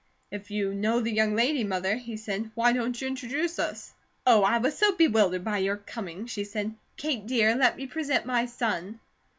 "If 0.31 0.49
you 0.49 0.73
know 0.73 0.99
the 0.99 1.11
young 1.13 1.35
lady, 1.35 1.63
Mother," 1.63 1.95
he 1.95 2.17
said, 2.17 2.49
"why 2.55 2.73
don't 2.73 2.99
you 2.99 3.07
introduce 3.07 3.59
us?" 3.59 3.93
"Oh, 4.25 4.41
I 4.41 4.57
was 4.57 4.75
so 4.75 4.93
bewildered 4.95 5.43
by 5.43 5.59
your 5.59 5.77
coming," 5.77 6.25
she 6.25 6.43
said. 6.43 6.73
"Kate, 6.97 7.27
dear, 7.27 7.53
let 7.53 7.77
me 7.77 7.85
present 7.85 8.25
my 8.25 8.47
son." 8.47 8.99